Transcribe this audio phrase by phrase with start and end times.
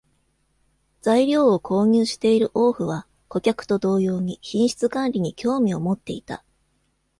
[1.01, 6.43] 材料を購入している王府は、顧客と同様に品質管理に興味を持っていた。